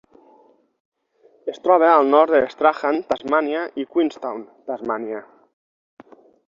[1.53, 5.27] Es troba al nord de Strahan, Tasmània i Queenstown, Tasmània.